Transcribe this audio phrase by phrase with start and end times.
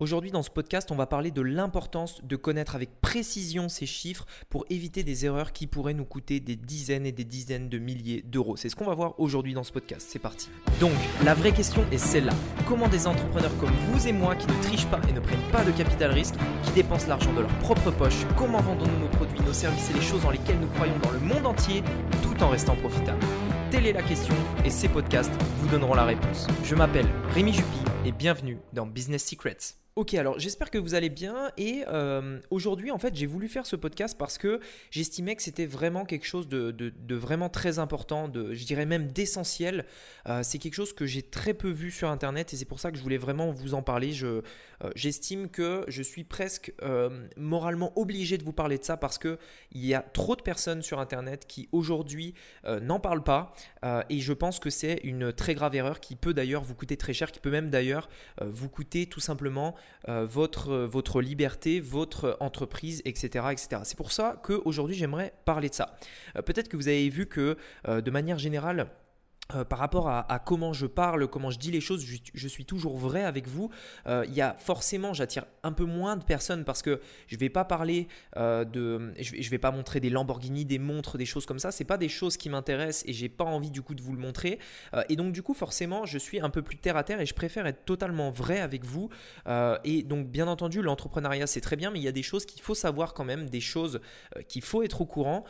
[0.00, 4.26] Aujourd'hui dans ce podcast, on va parler de l'importance de connaître avec précision ces chiffres
[4.48, 8.22] pour éviter des erreurs qui pourraient nous coûter des dizaines et des dizaines de milliers
[8.22, 8.56] d'euros.
[8.56, 10.06] C'est ce qu'on va voir aujourd'hui dans ce podcast.
[10.08, 10.50] C'est parti.
[10.78, 10.92] Donc,
[11.24, 12.32] la vraie question est celle-là.
[12.68, 15.64] Comment des entrepreneurs comme vous et moi qui ne trichent pas et ne prennent pas
[15.64, 19.52] de capital risque, qui dépensent l'argent de leur propre poche, comment vendons-nous nos produits, nos
[19.52, 21.82] services et les choses dans lesquelles nous croyons dans le monde entier
[22.22, 23.26] tout en restant profitables?
[23.72, 26.46] Telle est la question et ces podcasts vous donneront la réponse.
[26.62, 29.74] Je m'appelle Rémi Jupy et bienvenue dans Business Secrets.
[29.98, 33.66] Ok, alors j'espère que vous allez bien et euh, aujourd'hui en fait j'ai voulu faire
[33.66, 34.60] ce podcast parce que
[34.92, 39.86] j'estimais que c'était vraiment quelque chose de, vraiment très important, de, je dirais même d'essentiel.
[40.28, 42.92] Euh, c'est quelque chose que j'ai très peu vu sur internet et c'est pour ça
[42.92, 44.12] que je voulais vraiment vous en parler.
[44.12, 44.42] Je, euh,
[44.94, 46.72] j'estime que je suis presque
[47.36, 49.36] moralement obligé de vous parler de ça parce que
[49.72, 52.34] il y a trop de personnes sur internet qui aujourd'hui
[52.82, 53.52] n'en parlent pas
[54.08, 57.12] et je pense que c'est une très grave erreur qui peut d'ailleurs vous coûter très
[57.12, 58.08] cher, qui peut même d'ailleurs
[58.40, 59.74] vous coûter tout simplement
[60.08, 63.46] euh, votre, votre liberté, votre entreprise, etc.
[63.50, 63.82] etc.
[63.84, 65.96] C'est pour ça qu'aujourd'hui j'aimerais parler de ça.
[66.36, 67.56] Euh, peut-être que vous avez vu que
[67.88, 68.88] euh, de manière générale,
[69.54, 72.04] euh, par rapport à, comment je parle, comment je dis les choses,
[72.34, 73.70] je, suis toujours vrai avec vous.
[74.06, 77.40] Euh, il y a forcément, j'attire un peu moins de personnes parce que je ne
[77.40, 81.24] vais pas parler euh, de, je vais, vais pas montrer des Lamborghini, des montres, des
[81.24, 81.70] choses comme ça.
[81.70, 84.18] C'est pas des choses qui m'intéressent et j'ai pas envie du coup de vous le
[84.18, 84.58] montrer.
[85.08, 87.34] et donc du coup, forcément, je suis un peu plus terre à terre et je
[87.34, 89.08] préfère être totalement vrai avec vous.
[89.84, 92.60] et donc bien entendu, l'entrepreneuriat c'est très bien, mais il y a des choses qu'il
[92.60, 94.00] faut savoir quand même, des choses
[94.46, 95.44] qu'il faut être au courant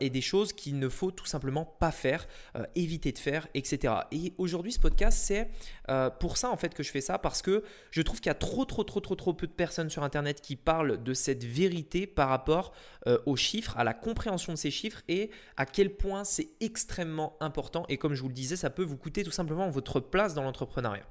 [0.00, 2.26] et des choses qu'il ne faut tout simplement pas faire,
[2.74, 3.94] éviter de faire etc.
[4.10, 5.50] Et aujourd'hui, ce podcast, c'est
[5.88, 8.30] euh, pour ça en fait que je fais ça parce que je trouve qu'il y
[8.30, 11.44] a trop, trop, trop, trop, trop peu de personnes sur Internet qui parlent de cette
[11.44, 12.72] vérité par rapport
[13.06, 17.36] euh, aux chiffres, à la compréhension de ces chiffres et à quel point c'est extrêmement
[17.40, 17.84] important.
[17.88, 20.42] Et comme je vous le disais, ça peut vous coûter tout simplement votre place dans
[20.42, 21.06] l'entrepreneuriat.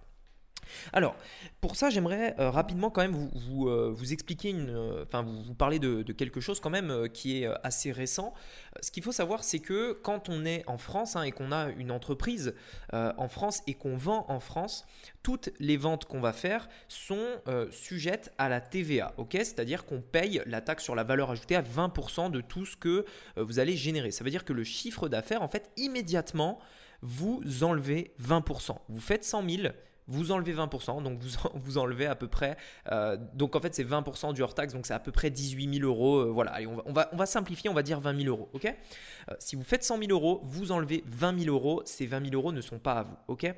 [0.94, 1.16] Alors,
[1.60, 6.04] pour ça, j'aimerais euh, rapidement quand même vous, euh, expliquer, euh, enfin vous, parler de,
[6.12, 8.34] quelque chose quand même qui est assez récent.
[8.82, 11.70] Ce qu'il faut savoir, c'est que quand on est en France hein, et qu'on a
[11.70, 12.54] une entreprise
[12.94, 14.86] en France et qu'on vend en France,
[15.24, 17.26] toutes les ventes qu'on va faire sont
[17.72, 19.34] sujettes à la TVA, ok?
[19.34, 23.06] C'est-à-dire qu'on paye la taxe sur la valeur ajoutée à 20% de tout ce que
[23.38, 24.12] vous allez générer.
[24.12, 26.60] Ça veut dire que le chiffre d'affaires, en fait, immédiatement,
[27.02, 28.78] vous enlevez 20%.
[28.90, 29.74] Vous faites 100 000
[30.12, 32.58] vous enlevez 20%, donc vous, vous enlevez à peu près,
[32.92, 35.86] euh, donc en fait c'est 20% du hors-taxe, donc c'est à peu près 18 000
[35.86, 38.66] euros, euh, voilà, on va, simplifier, on va dire 20 000 euros, ok?
[38.66, 42.36] Euh, Si vous faites 100 000 euros, vous enlevez 20 000 euros, ces 20 000
[42.36, 43.54] euros ne sont pas à vous, ok?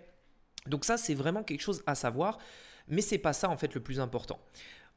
[0.68, 2.38] Donc ça c'est vraiment quelque chose à savoir,
[2.88, 4.40] mais c'est pas ça en fait le plus important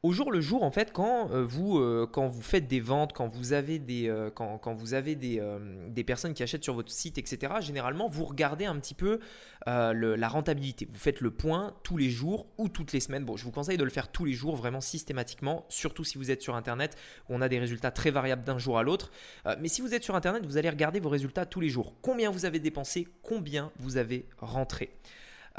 [0.03, 3.13] au jour le jour, en fait, quand, euh, vous, euh, quand vous faites des ventes,
[3.13, 5.41] quand vous avez, des, euh, quand, quand, vous avez des,
[5.89, 9.19] des, personnes qui achètent sur votre site, etc., généralement, vous regardez un petit peu
[9.65, 10.87] la rentabilité.
[10.89, 13.25] Vous faites le point tous les jours ou toutes les semaines.
[13.25, 16.31] Bon, je vous conseille de le faire tous les jours, vraiment systématiquement, surtout si vous
[16.31, 16.95] êtes sur Internet,
[17.27, 19.11] où on a des résultats très variables d'un jour à l'autre.
[19.59, 21.95] mais si vous êtes sur Internet, vous allez regarder vos résultats tous les jours.
[22.01, 24.91] Combien vous avez dépensé, combien vous avez rentré.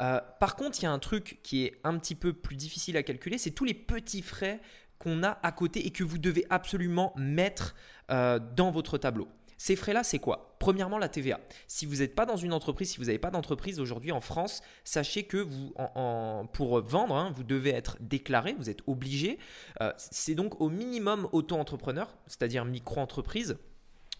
[0.01, 2.97] Euh, par contre, il y a un truc qui est un petit peu plus difficile
[2.97, 4.61] à calculer, c'est tous les petits frais
[4.97, 7.75] qu'on a à côté et que vous devez absolument mettre
[8.11, 9.27] euh, dans votre tableau.
[9.57, 10.55] Ces frais-là, c'est quoi?
[10.57, 11.37] Premièrement, la TVA.
[11.67, 14.61] Si vous n'êtes pas dans une entreprise, si vous n'avez pas d'entreprise aujourd'hui en France,
[14.85, 15.73] sachez que vous,
[16.53, 19.37] pour vendre, hein, vous devez être déclaré, vous êtes obligé.
[19.81, 23.57] Euh, c'est donc au minimum auto-entrepreneur, c'est-à-dire micro-entreprise.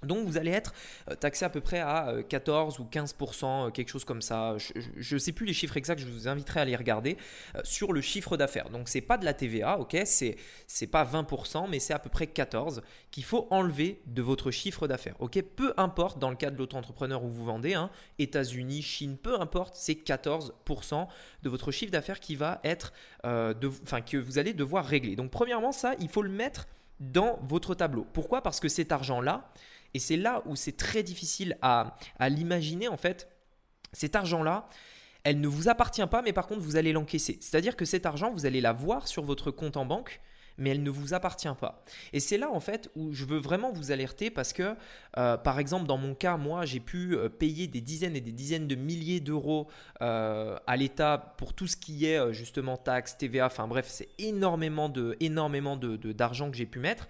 [0.03, 0.73] Donc vous allez être
[1.09, 4.55] euh, taxé à peu près à 14 euh, ou 15%, euh, quelque chose comme ça.
[4.97, 7.17] Je ne sais plus les chiffres exacts, je vous inviterai à les regarder
[7.63, 8.69] sur le chiffre d'affaires.
[8.69, 12.27] Donc c'est pas de la TVA, ok C'est pas 20%, mais c'est à peu près
[12.27, 16.57] 14 qu'il faut enlever de votre chiffre d'affaires, ok Peu importe dans le cas de
[16.57, 17.89] l'auto-entrepreneur où vous vendez, hein,
[18.19, 21.07] États-Unis, Chine, peu importe, c'est 14%
[21.43, 22.93] de votre chiffre d'affaires qui va être,
[23.23, 25.15] enfin que vous allez devoir régler.
[25.15, 26.67] Donc premièrement ça, il faut le mettre
[26.99, 28.05] dans votre tableau.
[28.13, 28.41] Pourquoi?
[28.41, 29.51] Parce que cet argent-là,
[29.93, 33.29] et c'est là où c'est très difficile à, l'imaginer en fait.
[33.91, 34.69] Cet argent-là,
[35.23, 37.37] elle ne vous appartient pas, mais par contre, vous allez l'encaisser.
[37.41, 40.21] C'est-à-dire que cet argent, vous allez l'avoir sur votre compte en banque,
[40.59, 41.83] mais elle ne vous appartient pas.
[42.13, 44.75] Et c'est là en fait où je veux vraiment vous alerter parce que,
[45.17, 48.31] euh, par exemple, dans mon cas, moi, j'ai pu euh, payer des dizaines et des
[48.31, 49.67] dizaines de milliers d'euros
[50.01, 54.89] euh, à l'État pour tout ce qui est justement taxes, TVA, enfin bref, c'est énormément
[54.89, 57.07] de énormément de, d'argent que j'ai pu mettre.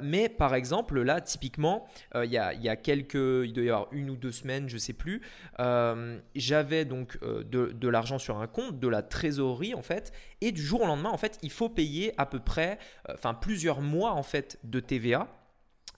[0.00, 3.88] mais par exemple, là, typiquement, il y, a, y a quelques, il doit y avoir
[3.92, 5.22] une ou deux semaines, je sais plus,
[6.34, 10.12] j'avais donc de, de l'argent sur un compte, de la trésorerie en fait,
[10.42, 13.80] et du jour au lendemain, en fait, il faut payer à peu près, enfin plusieurs
[13.80, 15.28] mois en fait de TVA.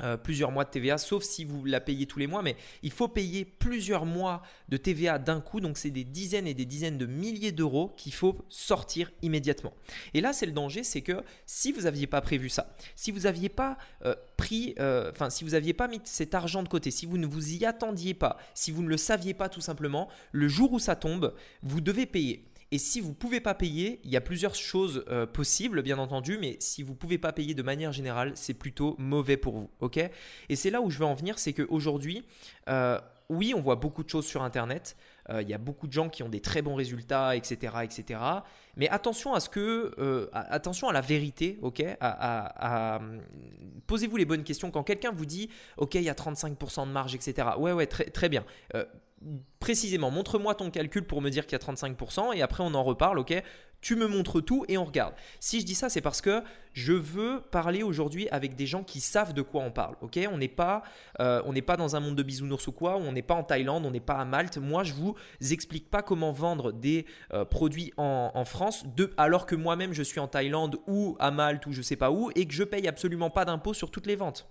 [0.02, 2.90] euh, plusieurs mois de TVA, sauf si vous la payez tous les mois, mais il
[2.90, 6.98] faut payer plusieurs mois de TVA d'un coup, donc c'est des dizaines et des dizaines
[6.98, 9.72] de milliers d'euros qu'il faut sortir immédiatement.
[10.12, 13.20] Et là, c'est le danger, c'est que si vous n'aviez pas prévu ça, si vous
[13.20, 16.90] n'aviez pas euh, pris, euh, enfin, si vous n'aviez pas mis cet argent de côté,
[16.90, 20.08] si vous ne vous y attendiez pas, si vous ne le saviez pas tout simplement,
[20.32, 22.50] le jour où ça tombe, vous devez payer.
[22.75, 25.97] Et si vous ne pouvez pas payer, il y a plusieurs choses euh, possibles, bien
[25.97, 29.56] entendu, mais si vous ne pouvez pas payer de manière générale, c'est plutôt mauvais pour
[29.56, 29.71] vous.
[29.79, 29.99] ok?
[30.49, 32.26] Et c'est là où je veux en venir, c'est qu'aujourd'hui,
[32.69, 32.99] euh,
[33.29, 34.97] oui, on voit beaucoup de choses sur Internet.
[35.31, 38.19] Euh, il y a beaucoup de gens qui ont des très bons résultats, etc., etc.
[38.76, 41.81] Mais attention à ce que, attention à la vérité, ok?
[43.87, 47.15] Posez-vous les bonnes questions quand quelqu'un vous dit, ok, il y a 35% de marge,
[47.15, 47.50] etc.
[47.56, 48.44] Ouais, ouais, très, très bien
[49.59, 52.82] précisément, montre-moi ton calcul pour me dire qu'il y a 35% et après on en
[52.82, 53.43] reparle, ok?
[53.81, 55.15] Tu me montres tout et on regarde.
[55.41, 56.43] Si je dis ça, c'est parce que
[56.73, 60.19] je veux parler aujourd'hui avec des gens qui savent de quoi on parle, ok?
[60.32, 60.82] On n'est pas,
[61.21, 63.43] euh, on n'est pas dans un monde de bisounours ou quoi, on n'est pas en
[63.43, 64.56] Thaïlande, on n'est pas à Malte.
[64.56, 65.15] Moi, je vous
[65.50, 67.05] explique pas comment vendre des
[67.35, 68.85] euh, produits en, France,
[69.17, 72.31] alors que moi-même je suis en Thaïlande ou à Malte ou je sais pas où
[72.35, 74.49] et que je paye absolument pas d'impôts sur toutes les ventes.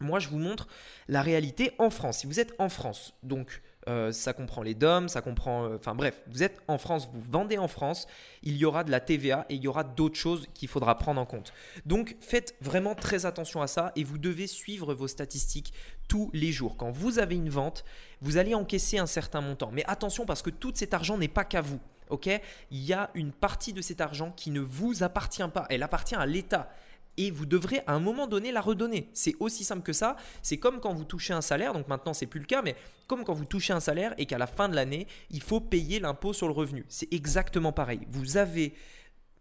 [0.00, 0.68] Moi, je vous montre
[1.08, 2.18] la réalité en France.
[2.18, 5.64] Si vous êtes en France, donc euh, ça comprend les DOM, ça comprend...
[5.66, 8.06] Euh, enfin bref, vous êtes en France, vous vendez en France,
[8.42, 11.20] il y aura de la TVA et il y aura d'autres choses qu'il faudra prendre
[11.20, 11.52] en compte.
[11.84, 15.72] Donc faites vraiment très attention à ça et vous devez suivre vos statistiques
[16.08, 16.76] tous les jours.
[16.76, 17.84] Quand vous avez une vente,
[18.22, 19.70] vous allez encaisser un certain montant.
[19.72, 21.80] Mais attention parce que tout cet argent n'est pas qu'à vous.
[22.10, 22.28] Ok?
[22.70, 25.66] Il y a une partie de cet argent qui ne vous appartient pas.
[25.70, 26.70] Elle appartient à l'État
[27.16, 29.10] et vous devrez à un moment donné la redonner.
[29.12, 30.16] C'est aussi simple que ça.
[30.42, 32.76] C'est comme quand vous touchez un salaire, donc maintenant c'est plus le cas, mais
[33.06, 36.00] comme quand vous touchez un salaire et qu'à la fin de l'année, il faut payer
[36.00, 36.84] l'impôt sur le revenu.
[36.88, 38.00] C'est exactement pareil.
[38.10, 38.74] Vous avez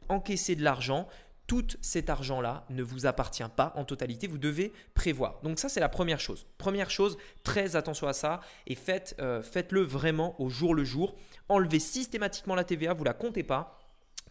[0.10, 1.08] encaissé de l'argent,
[1.48, 5.40] tout cet argent-là ne vous appartient pas en totalité, vous devez prévoir.
[5.44, 6.48] Donc ça, c'est la première chose.
[6.58, 11.16] Première chose, très attention à ça et faites, euh, faites-le vraiment au jour le jour.
[11.50, 13.80] Enlevez systématiquement la TVA, vous la comptez pas.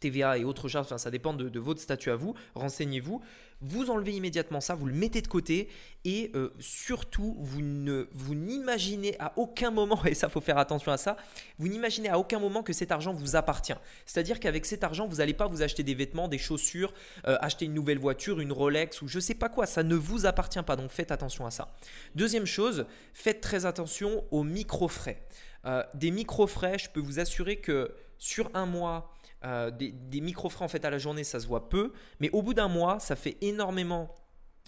[0.01, 3.23] TVA et autres charges, ça dépend de, votre statut à vous, renseignez-vous.
[3.61, 5.69] Vous enlevez immédiatement ça, vous le mettez de côté
[6.05, 10.93] et euh, surtout, vous ne vous n'imaginez à aucun moment, et ça faut faire attention
[10.93, 11.17] à ça,
[11.59, 13.77] vous n'imaginez à aucun moment que cet argent vous appartient.
[14.05, 16.93] C'est-à-dire qu'avec cet argent, vous n'allez pas vous acheter des vêtements, des chaussures,
[17.27, 20.27] euh, acheter une nouvelle voiture, une Rolex ou je sais pas quoi, ça ne vous
[20.27, 21.75] appartient pas, donc faites attention à ça.
[22.15, 25.23] Deuxième chose, faites très attention aux micro-frais.
[25.67, 29.15] Euh, des micro-frais, je peux vous assurer que sur un mois,
[29.45, 32.55] euh, des, micro-frais en fait à la journée, ça se voit peu, mais au bout
[32.55, 34.15] d'un mois, ça fait énormément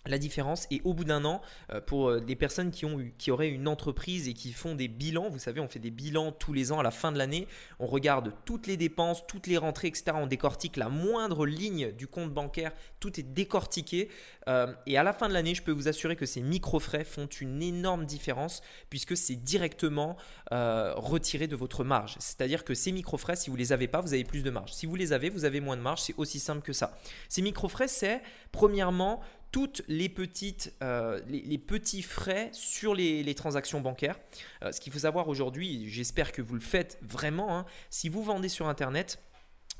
[0.06, 0.66] la différence.
[0.70, 1.40] Et au bout d'un an
[1.72, 5.38] euh, pour euh, des personnes qui auraient une entreprise et qui font des bilans vous
[5.38, 7.46] savez on fait des bilans tous les ans à la fin de l'année
[7.78, 12.06] on regarde toutes les dépenses toutes les rentrées etc on décortique la moindre ligne du
[12.06, 14.08] compte bancaire tout est décortiqué.
[14.48, 17.04] Euh, et à la fin de l'année je peux vous assurer que ces micro frais
[17.04, 20.16] font une énorme différence puisque c'est directement
[20.50, 22.16] retiré de votre marge.
[22.20, 24.42] C'est à dire que ces micro frais si vous les avez pas vous avez plus
[24.42, 24.72] de marge.
[24.72, 26.02] Si vous les avez vous avez moins de marge.
[26.02, 26.96] C'est aussi simple que ça.
[27.28, 28.22] Ces micro frais c'est
[28.52, 29.20] premièrement
[29.56, 34.20] toutes les, petites, euh, les, petits frais sur les, transactions bancaires.
[34.62, 38.22] Euh, ce qu'il faut savoir aujourd'hui, j'espère que vous le faites vraiment, hein, si vous
[38.22, 39.18] vendez sur Internet,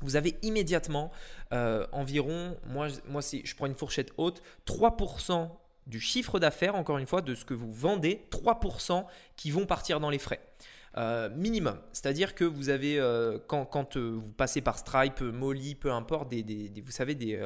[0.01, 1.11] vous avez immédiatement
[1.53, 5.47] euh, environ, moi, moi je prends une fourchette haute, 3%
[5.85, 9.99] du chiffre d'affaires, encore une fois, de ce que vous vendez, 3% qui vont partir
[9.99, 10.41] dans les frais.
[10.97, 11.77] Euh, minimum.
[11.93, 16.71] C'est-à-dire que vous avez, euh, quand, euh, vous passez par Stripe, Molly, peu importe, des,
[16.83, 17.39] vous savez, des,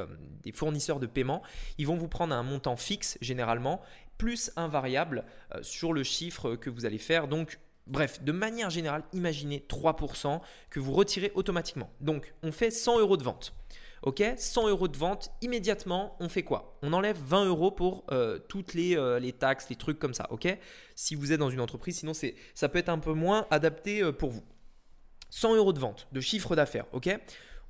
[0.54, 1.42] fournisseurs de paiement,
[1.78, 3.82] ils vont vous prendre un montant fixe généralement,
[4.18, 5.26] plus un variable
[5.62, 7.28] sur le chiffre que vous allez faire.
[7.28, 10.40] Donc, bref, de manière générale, imaginez 3%
[10.70, 11.90] que vous retirez automatiquement.
[12.00, 13.54] Donc, on fait 100 euros de vente.
[14.04, 16.80] Ok, 100 euros de vente, immédiatement, on fait quoi?
[16.82, 20.26] On enlève 20 euros pour euh, toutes les, euh, les, taxes, les trucs comme ça.
[20.32, 20.48] Ok,
[20.96, 24.02] si vous êtes dans une entreprise, sinon c'est, ça peut être un peu moins adapté
[24.02, 24.44] euh, pour vous.
[25.30, 26.86] 100 euros de vente, de chiffre d'affaires.
[26.94, 27.16] Ok,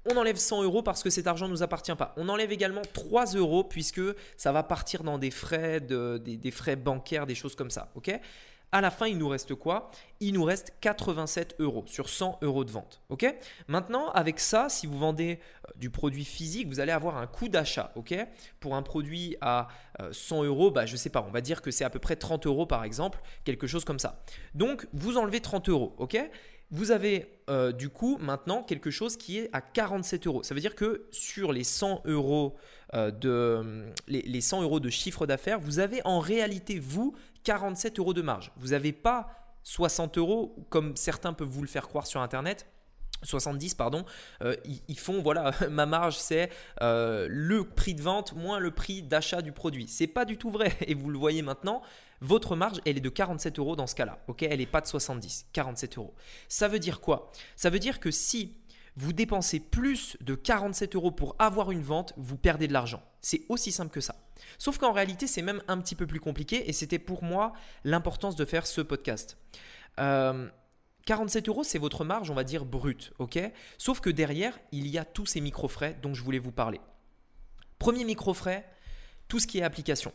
[0.10, 2.14] on enlève 100 euros parce que cet argent ne nous appartient pas.
[2.16, 4.02] On enlève également 3 euros puisque
[4.38, 7.92] ça va partir dans des frais, de, des, des frais bancaires, des choses comme ça.
[7.96, 8.10] Ok?
[8.72, 9.92] À la fin, il nous reste quoi?
[10.20, 13.02] Il nous reste 87 euros sur 100 euros de vente.
[13.10, 13.26] Ok?
[13.68, 17.50] Maintenant, avec ça, si vous vendez euh, du produit physique, vous allez avoir un coût
[17.50, 17.92] d'achat.
[17.96, 18.16] Ok?
[18.60, 19.68] Pour un produit à
[20.12, 22.00] 100 euh, euros, bah, je ne sais pas, on va dire que c'est à peu
[22.00, 24.24] près 30 euros par exemple, quelque chose comme ça.
[24.54, 25.96] Donc, vous enlevez 30 euros.
[25.98, 26.18] Ok?
[26.74, 30.44] Vous avez euh, du coup maintenant quelque chose qui est à 47 euros.
[30.44, 32.56] Ça veut dire que sur les 100 euros
[32.94, 38.22] de, les 100 euros de chiffre d'affaires, vous avez en réalité, vous, 47 euros de
[38.22, 38.52] marge.
[38.58, 39.30] Vous n'avez pas
[39.64, 42.68] 60 euros comme certains peuvent vous le faire croire sur Internet.
[43.24, 44.04] 70 pardon,
[44.42, 44.56] euh,
[44.88, 46.50] ils, font voilà ma marge c'est
[46.82, 49.88] euh, le prix de vente moins le prix d'achat du produit.
[49.88, 51.82] C'est pas du tout vrai et vous le voyez maintenant.
[52.22, 54.88] Votre marge elle est de 47 euros dans ce cas-là, ok Elle n'est pas de
[54.88, 56.14] 70, 47 euros.
[56.48, 57.32] Ça veut dire quoi?
[57.56, 58.58] Ça veut dire que si
[58.96, 63.02] vous dépensez plus de 47 euros pour avoir une vente, vous perdez de l'argent.
[63.22, 64.16] C'est aussi simple que ça.
[64.58, 68.36] Sauf qu'en réalité, c'est même un petit peu plus compliqué et c'était pour moi l'importance
[68.36, 69.38] de faire ce podcast.
[70.00, 70.50] Euh,
[71.06, 73.40] 47 euros, c'est votre marge, on va dire, brute, ok?
[73.78, 76.80] Sauf que derrière, il y a tous ces micro-frais dont je voulais vous parler.
[77.80, 78.68] Premier micro-frais,
[79.28, 80.14] tout ce qui est application.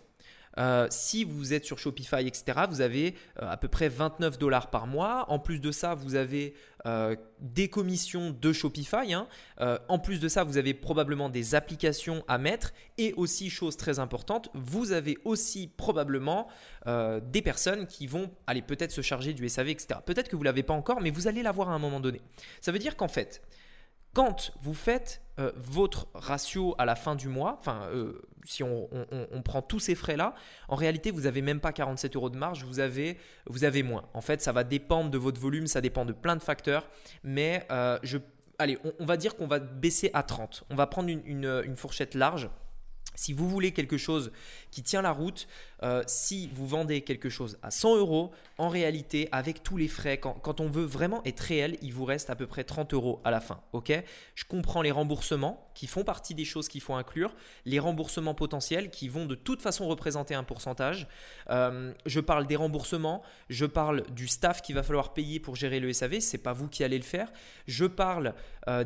[0.58, 4.70] Euh, si vous êtes sur Shopify, etc., vous avez euh, à peu près 29 dollars
[4.70, 5.26] par mois.
[5.28, 6.54] En plus de ça, vous avez
[6.86, 9.12] euh, des commissions de Shopify.
[9.12, 9.28] Hein.
[9.88, 12.72] en plus de ça, vous avez probablement des applications à mettre.
[12.98, 16.48] Et aussi, chose très importante, vous avez aussi probablement
[16.86, 20.00] des personnes qui vont aller peut-être se charger du SAV, etc.
[20.04, 22.20] Peut-être que vous ne l'avez pas encore, mais vous allez l'avoir à un moment donné.
[22.60, 23.42] Ça veut dire qu'en fait,
[24.16, 28.14] quand vous faites euh, votre ratio à la fin du mois, euh,
[28.46, 28.88] si on,
[29.44, 30.35] prend tous ces frais-là,
[30.68, 33.18] en réalité, vous n'avez même pas 47 euros de marge, vous avez,
[33.82, 34.08] moins.
[34.14, 36.88] En fait, ça va dépendre de votre volume, ça dépend de plein de facteurs,
[37.25, 37.99] mais euh,
[38.58, 40.64] allez, on, va dire qu'on va baisser à 30.
[40.70, 42.49] On va prendre une fourchette large.
[43.16, 44.30] Si vous voulez quelque chose
[44.70, 45.49] qui tient la route,
[45.82, 50.18] euh, si vous vendez quelque chose à 100 euros, en réalité, avec tous les frais,
[50.18, 53.30] quand, on veut vraiment être réel, il vous reste à peu près 30 euros à
[53.30, 53.61] la fin.
[53.73, 53.92] Ok?
[54.35, 57.35] Je comprends les remboursements qui font partie des choses qu'il faut inclure,
[57.66, 61.06] les remboursements potentiels qui vont de toute façon représenter un pourcentage.
[61.50, 65.78] Euh, je parle des remboursements, je parle du staff qu'il va falloir payer pour gérer
[65.78, 67.30] le SAV, c'est pas vous qui allez le faire.
[67.66, 68.35] Je parle
[68.68, 68.85] euh,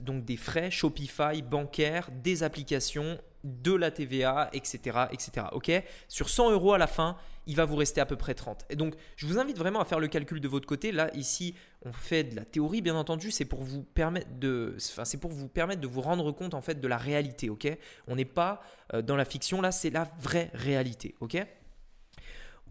[0.00, 5.06] donc des frais Shopify, bancaires, des applications de la TVA, etc.
[5.12, 5.46] etc.
[5.52, 5.70] Ok?
[6.08, 8.66] Sur 100 euros à la fin, il va vous rester à peu près 30.
[8.70, 10.90] Et donc, je vous invite vraiment à faire le calcul de votre côté.
[10.90, 13.30] Là, ici, on fait de la théorie, bien entendu.
[13.30, 16.60] C'est pour vous permettre de, enfin, c'est pour vous permettre de vous rendre compte en
[16.60, 17.48] fait de la réalité.
[17.48, 17.68] Ok?
[18.08, 18.60] On n'est pas
[18.94, 19.60] euh, dans la fiction.
[19.60, 21.14] Là, c'est la vraie réalité.
[21.20, 21.36] Ok?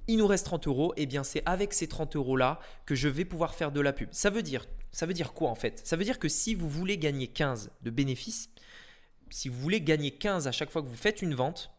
[0.07, 2.93] Il nous reste 30 euros, et eh bien c'est avec ces 30 euros là que
[2.93, 4.09] je vais pouvoir faire de la pub.
[4.11, 5.81] Ça veut dire, ça veut dire quoi en fait?
[5.83, 8.51] Ça veut dire que si vous voulez gagner 15 de bénéfices,
[9.35, 11.69] si vous voulez gagner 15 à chaque fois que vous faites une vente,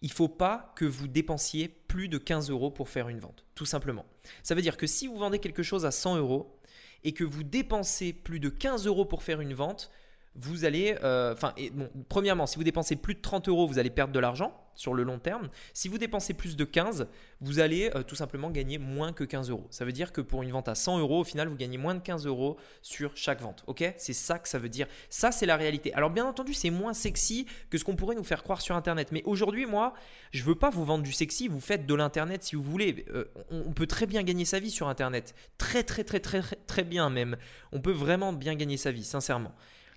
[0.00, 3.44] il ne faut pas que vous dépensiez plus de 15 euros pour faire une vente,
[3.56, 4.06] tout simplement.
[4.44, 6.56] Ça veut dire que si vous vendez quelque chose à 100 euros
[7.02, 9.90] et que vous dépensez plus de 15 euros pour faire une vente,
[10.36, 13.90] vous allez, euh, enfin, bon, premièrement, si vous dépensez plus de 30 euros, vous allez
[13.90, 15.50] perdre de l'argent sur le long terme.
[15.74, 17.08] Si vous dépensez plus de 15,
[17.40, 19.66] vous allez euh, tout simplement gagner moins que 15 euros.
[19.70, 21.94] Ça veut dire que pour une vente à 100 euros, au final, vous gagnez moins
[21.94, 23.64] de 15 euros sur chaque vente.
[23.66, 23.84] Ok?
[23.98, 24.86] C'est ça que ça veut dire.
[25.10, 25.92] Ça, c'est la réalité.
[25.94, 29.08] Alors, bien entendu, c'est moins sexy que ce qu'on pourrait nous faire croire sur Internet.
[29.10, 29.94] Mais aujourd'hui, moi,
[30.30, 31.48] je veux pas vous vendre du sexy.
[31.48, 33.04] Vous faites de l'Internet si vous voulez.
[33.12, 35.34] Euh, on peut très bien gagner sa vie sur Internet.
[35.58, 37.36] Très, très, très, très, très bien même.
[37.72, 39.52] On peut vraiment bien gagner sa vie, sincèrement.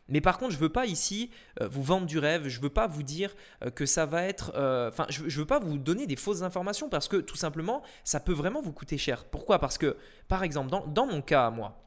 [0.10, 1.30] Mais par contre, je ne veux pas ici
[1.62, 3.34] euh, vous vendre du rêve, je ne veux pas vous dire
[3.64, 4.52] euh, que ça va être...
[4.56, 7.82] Euh, enfin, je ne veux pas vous donner des fausses informations parce que tout simplement,
[8.04, 9.26] ça peut vraiment vous coûter cher.
[9.26, 9.60] Pourquoi?
[9.60, 11.80] Parce que, par exemple, dans, dans mon cas, moi,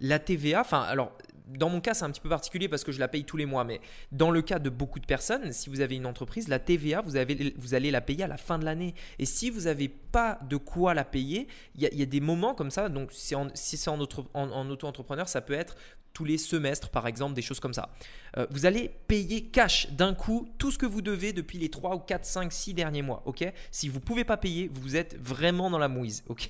[0.00, 1.10] la TVA, enfin, alors
[1.46, 3.46] dans mon cas, c'est un petit peu particulier parce que je la paye tous les
[3.46, 3.80] mois, mais
[4.12, 7.16] dans le cas de beaucoup de personnes, si vous avez une entreprise, la TVA, vous,
[7.16, 8.94] avez, vous allez la payer à la fin de l'année.
[9.18, 12.70] Et si vous n'avez pas de quoi la payer, il y, a des moments comme
[12.70, 13.98] ça, donc si c'est en,
[14.34, 15.76] en auto-entrepreneur, ça peut être
[16.14, 17.90] tous les semestres, par exemple, des choses comme ça.
[18.38, 21.96] Euh, vous allez payer cash d'un coup tout ce que vous devez depuis les 3
[21.96, 23.22] ou 4, 5, 6 derniers mois.
[23.26, 23.52] ok?
[23.70, 26.22] Si vous ne pouvez pas payer, vous êtes vraiment dans la mouise.
[26.28, 26.48] ok?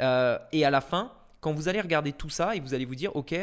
[0.00, 2.94] Euh, et à la fin, quand vous allez regarder tout ça et vous allez vous
[2.94, 3.34] dire, ok,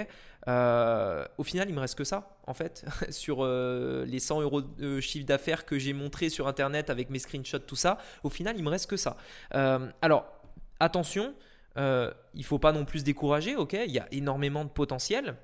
[0.47, 4.99] euh, au final, il me reste que ça, en fait, sur les 100 euros de
[4.99, 7.97] chiffre d'affaires que j'ai montré sur Internet avec mes screenshots, tout ça.
[8.23, 9.17] Au final, il me reste que ça.
[10.01, 10.25] alors,
[10.79, 11.33] attention,
[11.77, 15.35] il ne faut pas non plus se décourager, ok Il y a énormément de potentiel.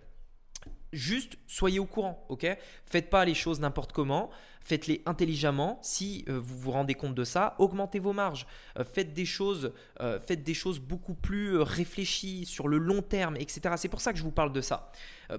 [0.93, 2.45] Juste soyez au courant, ok?
[2.86, 4.29] Faites pas les choses n'importe comment,
[4.62, 5.79] faites-les intelligemment.
[5.81, 8.45] Si euh, vous vous rendez compte de ça, augmentez vos marges,
[8.77, 9.71] euh, faites des choses,
[10.01, 13.75] euh, faites des choses beaucoup plus réfléchies sur le long terme, etc.
[13.77, 14.91] C'est pour ça que je vous parle de ça.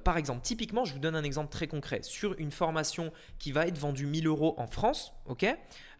[0.05, 3.67] par exemple, typiquement, je vous donne un exemple très concret sur une formation qui va
[3.67, 5.45] être vendue 1000 euros en France, ok?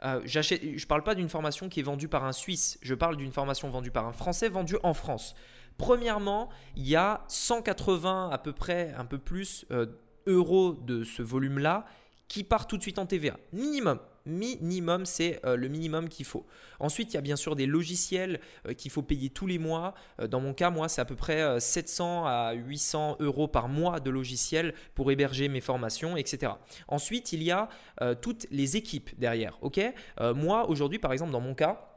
[0.01, 3.33] Je ne parle pas d'une formation qui est vendue par un Suisse, je parle d'une
[3.33, 5.35] formation vendue par un Français vendue en France.
[5.79, 9.87] Premièrement, il y a 180 à peu près, un peu plus, euh,
[10.27, 11.85] euros de ce volume-là
[12.29, 13.37] qui part tout de suite en TVA.
[13.53, 13.99] Minimum.
[14.25, 16.47] Minimum, c'est euh, le minimum qu'il faut.
[16.79, 19.95] Ensuite, il y a bien sûr des logiciels euh, qu'il faut payer tous les mois.
[20.29, 24.11] dans mon cas, moi, c'est à peu près 700 à 800 euros par mois de
[24.11, 26.53] logiciels pour héberger mes formations, etc.
[26.87, 27.69] Ensuite, il y a
[28.21, 29.59] toutes les équipes derrière.
[30.35, 31.92] Moi, aujourd'hui, par exemple, dans mon cas,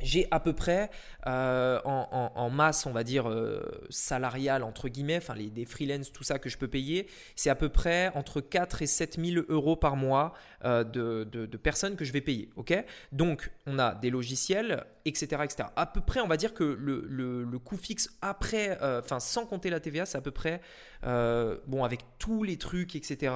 [0.00, 0.90] j'ai à peu près
[1.26, 6.38] euh, en, masse, on va dire, euh, salariale, entre guillemets, les, des freelance, tout ça
[6.38, 9.96] que je peux payer, c'est à peu près entre 4 et 7 000 euros par
[9.96, 10.32] mois
[10.64, 12.48] euh, de, personnes que je vais payer.
[12.56, 12.72] ok?
[13.12, 15.68] Donc, on a des logiciels, etc., etc.
[15.76, 19.44] À peu près, on va dire que le, le, le coût fixe après, enfin sans
[19.44, 20.60] compter la TVA, c'est à peu près,
[21.02, 23.32] bon, avec tous les trucs, etc.,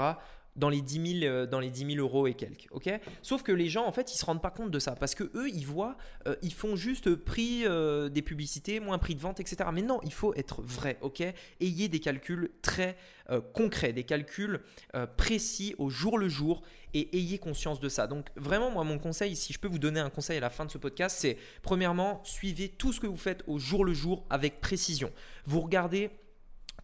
[0.55, 2.67] dans les 10 000, euh, dans les 10 euros et quelques.
[2.73, 2.91] ok?
[3.23, 5.25] Sauf que les gens, en fait, ils se rendent pas compte de ça parce que
[5.35, 9.41] eux, ils voient, euh, ils font juste prix euh, des publicités, moins prix de vente,
[9.41, 9.71] etc.
[9.73, 10.99] Mais non, il faut être vrai.
[11.01, 11.23] ok?
[11.61, 12.97] Ayez des calculs très
[13.55, 14.61] concrets, des calculs
[15.17, 16.61] précis au jour le jour
[16.93, 18.07] et ayez conscience de ça.
[18.07, 20.67] Donc, vraiment, moi, mon conseil, si je peux vous donner un conseil à la fin
[20.67, 24.27] de ce podcast, c'est premièrement, suivez tout ce que vous faites au jour le jour
[24.29, 25.13] avec précision.
[25.47, 26.11] Vous regardez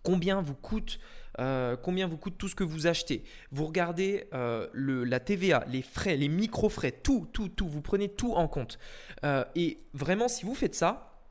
[0.02, 1.00] combien vous coûte
[1.38, 3.22] euh, combien vous coûte tout ce que vous achetez.
[3.52, 7.68] Vous regardez euh, la TVA, les frais, les micro-frais, tout, tout, tout.
[7.68, 8.78] Vous prenez tout en compte.
[9.24, 11.22] Euh, et vraiment, si vous faites ça,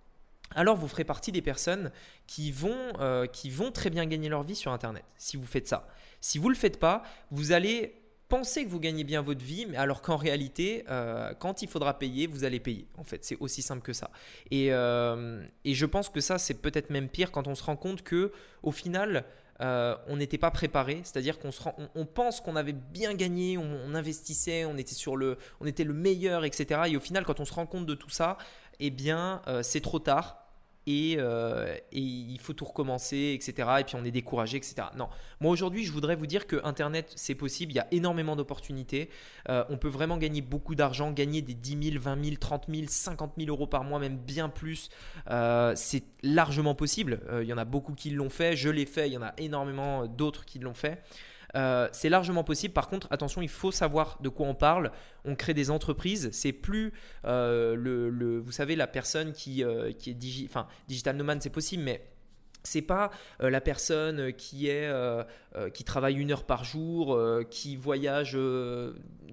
[0.55, 1.91] alors vous ferez partie des personnes
[2.25, 2.93] qui vont,
[3.33, 5.89] qui vont très bien gagner leur vie sur Internet, si vous faites ça.
[6.21, 9.65] Si vous ne le faites pas, vous allez penser que vous gagnez bien votre vie,
[9.65, 10.85] mais alors qu'en réalité,
[11.39, 12.87] quand il faudra payer, vous allez payer.
[12.97, 14.09] En fait, c'est aussi simple que ça.
[14.49, 18.01] Et, et je pense que ça, c'est peut-être même pire quand on se rend compte
[18.01, 18.31] que,
[18.63, 19.25] au final,
[19.61, 21.49] euh, on n'était pas préparé, c'est-à-dire qu'on
[21.95, 25.93] on, pense qu'on avait bien gagné, on, investissait, on était sur le, on était le
[25.93, 26.81] meilleur, etc.
[26.87, 28.37] Et au final, quand on se rend compte de tout ça,
[28.79, 30.46] eh bien, euh, c'est trop tard.
[30.87, 33.69] Euh, et, il faut tout recommencer, etc.
[33.79, 34.75] Et puis on est découragé, etc.
[34.95, 35.09] Non,
[35.41, 39.09] moi aujourd'hui, je voudrais vous dire que Internet, c'est possible, il y a énormément d'opportunités.
[39.49, 42.83] Euh, on peut vraiment gagner beaucoup d'argent, gagner des 10 000, 20 000, 30 000,
[42.87, 44.89] 50 000 euros par mois, même bien plus.
[45.29, 47.19] Euh, c'est largement possible.
[47.41, 49.33] il y en a beaucoup qui l'ont fait, je l'ai fait, il y en a
[49.37, 51.01] énormément d'autres qui l'ont fait.
[51.57, 52.73] Euh, c'est largement possible.
[52.73, 54.91] Par contre, attention, il faut savoir de quoi on parle.
[55.25, 56.29] On crée des entreprises.
[56.31, 56.93] C'est plus
[57.25, 60.13] euh, le, vous savez, la personne qui, euh, qui est
[60.87, 62.07] digital nomade, c'est possible, mais
[62.63, 64.91] c'est pas la personne qui est
[65.73, 67.17] qui travaille une heure par jour,
[67.49, 68.37] qui voyage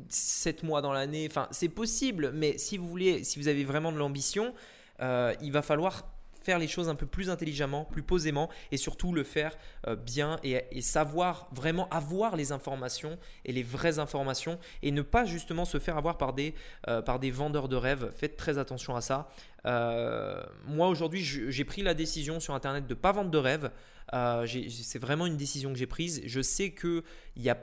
[0.08, 1.26] sept mois dans l'année.
[1.28, 4.54] Enfin, c'est possible, mais si vous voulez, si vous avez vraiment de l'ambition,
[5.00, 6.06] il va falloir
[6.44, 9.56] faire les choses un peu plus intelligemment, plus posément et surtout le faire
[9.88, 15.24] euh, bien et, savoir vraiment avoir les informations et les vraies informations et ne pas
[15.24, 16.54] justement se faire avoir par des,
[16.88, 18.12] euh, par des vendeurs de rêves.
[18.14, 19.30] Faites très attention à ça.
[19.66, 23.70] Euh, moi aujourd'hui, j'ai pris la décision sur Internet de ne pas vendre de rêves.
[24.12, 26.22] c'est vraiment une décision que j'ai prise.
[26.26, 27.02] Je sais qu'il
[27.36, 27.58] y a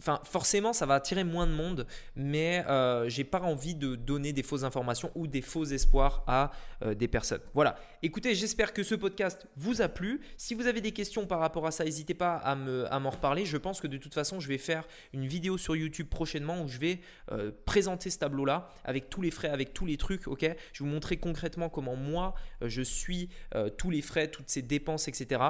[0.00, 1.86] Enfin, forcément, ça va attirer moins de monde,
[2.16, 6.52] mais euh, j'ai pas envie de donner des fausses informations ou des faux espoirs à
[6.82, 7.42] euh, des personnes.
[7.52, 7.76] Voilà.
[8.02, 10.22] Écoutez, j'espère que ce podcast vous a plu.
[10.38, 12.54] Si vous avez des questions par rapport à ça, n'hésitez pas à
[12.98, 13.44] m'en reparler.
[13.44, 16.68] Je pense que de toute façon, je vais faire une vidéo sur YouTube prochainement où
[16.68, 17.00] je vais
[17.32, 20.28] euh, présenter ce tableau-là avec tous les frais, avec tous les trucs.
[20.28, 20.40] Ok?
[20.40, 23.28] Je vais vous montrer concrètement comment moi je suis
[23.76, 25.40] tous les frais, toutes ces dépenses, etc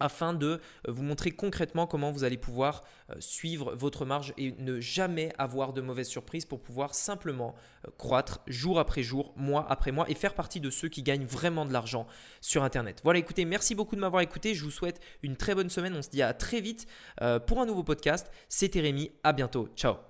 [0.00, 0.58] afin de euh,
[0.88, 5.72] vous montrer concrètement comment vous allez pouvoir euh, suivre votre marge et ne jamais avoir
[5.72, 7.54] de mauvaises surprises pour pouvoir simplement
[7.86, 11.26] euh, croître jour après jour, mois après mois et faire partie de ceux qui gagnent
[11.26, 12.06] vraiment de l'argent
[12.40, 13.00] sur Internet.
[13.04, 14.54] Voilà, écoutez, merci beaucoup de m'avoir écouté.
[14.54, 15.94] Je vous souhaite une très bonne semaine.
[15.96, 16.86] On se dit à très vite
[17.46, 18.30] pour un nouveau podcast.
[18.48, 19.12] C'était Rémi.
[19.22, 19.68] À bientôt.
[19.76, 20.09] Ciao.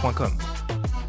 [0.01, 1.00] Francesinfo.com